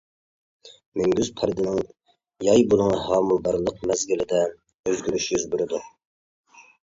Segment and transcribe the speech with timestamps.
[0.99, 1.77] مۈڭگۈز پەردىنىڭ
[2.47, 5.83] ياي بۇلۇڭى ھامىلىدارلىق مەزگىلىدە ئۆزگىرىش يۈز بېرىدۇ.